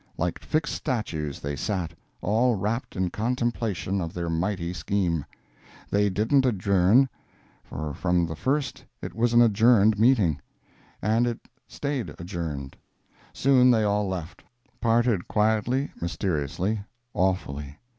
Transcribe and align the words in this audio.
Like 0.17 0.39
fixed 0.41 0.73
statues 0.73 1.39
they 1.39 1.55
sat, 1.55 1.93
all 2.21 2.55
wrapped 2.55 2.95
in 2.95 3.11
contemplation 3.11 4.01
of 4.01 4.15
their 4.15 4.31
mighty 4.31 4.73
scheme. 4.73 5.25
They 5.91 6.09
didn't 6.09 6.43
adjourn, 6.43 7.07
for 7.63 7.93
from 7.93 8.25
the 8.25 8.35
first 8.35 8.83
it 9.03 9.13
was 9.13 9.33
an 9.33 9.43
adjourned 9.43 9.99
meeting, 9.99 10.41
and 11.03 11.27
it 11.27 11.41
staid 11.67 12.15
adjourned. 12.17 12.75
Soon 13.31 13.69
they 13.69 13.83
all 13.83 14.07
left—parted 14.07 15.27
quietly, 15.27 15.91
mysteriously, 16.01 16.81
awfully. 17.13 17.77